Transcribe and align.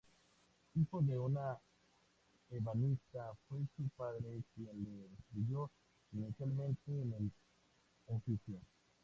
Hijo 0.73 0.99
de 1.03 1.15
un 1.15 1.37
ebanista, 2.49 3.33
fue 3.47 3.59
su 3.77 3.87
padre 3.95 4.41
quien 4.55 4.83
le 4.83 5.05
instruyó 5.11 5.69
inicialmente 6.11 6.91
en 6.91 7.13
el 7.13 7.31
oficio. 8.07 8.59